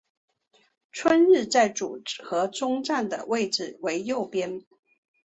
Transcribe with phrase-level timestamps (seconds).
[0.91, 4.65] 春日在组合中站的位置为右边。